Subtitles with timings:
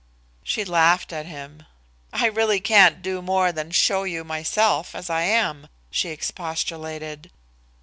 [0.43, 1.63] She laughed at him.
[2.11, 7.29] "I really can't do more than show you myself as I am," she expostulated.